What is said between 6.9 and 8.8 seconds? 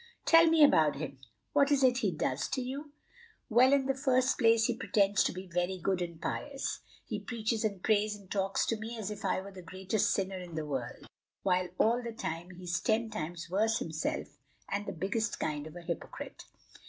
he preaches and prays and talks to